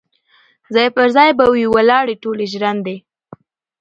ځاي 0.73 0.87
پر 0.95 1.07
ځای 1.15 1.29
به 1.37 1.45
وي 1.53 1.65
ولاړي 1.75 2.15
ټولي 2.23 2.45
ژرندي 2.53 2.97